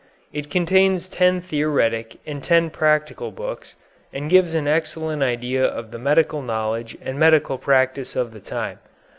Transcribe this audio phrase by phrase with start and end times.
[0.33, 3.75] It contains ten theoretic and ten practical books,
[4.11, 8.79] and gives an excellent idea of the medical knowledge and medical practice of the time.